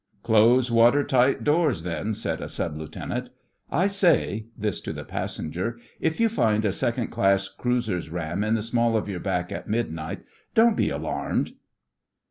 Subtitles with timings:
[0.23, 3.29] 'Close water tight doors, then,' said a Sub Lieutenant.
[3.69, 8.55] 'I say' (this to the passenger) 'if you find a second class cruiser's ram in
[8.55, 10.23] the small of your back at midnight
[10.55, 11.51] don't be alarmed.